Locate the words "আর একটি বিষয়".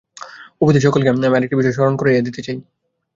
1.29-1.75